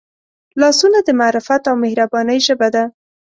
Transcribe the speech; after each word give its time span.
لاسونه 0.61 0.99
د 1.03 1.09
معرفت 1.19 1.61
او 1.69 1.75
مهربانۍ 1.83 2.39
ژبه 2.47 2.67
ده 2.75 2.83